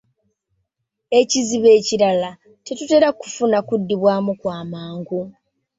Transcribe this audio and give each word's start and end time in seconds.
Ekizibu 1.19 1.67
ekirala, 1.79 2.31
tetutera 2.65 3.07
kufuna 3.19 3.57
kuddibwamu 3.67 4.31
kwa 4.41 4.57
mangu. 4.71 5.21